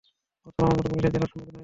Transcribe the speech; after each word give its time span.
অথবা 0.47 0.65
আমার 0.67 0.77
মতো 0.79 0.89
পুলিশের 0.91 1.13
জেরার 1.13 1.29
সম্মুখীন 1.31 1.49
হয়ে 1.55 1.55
দেখ। 1.55 1.57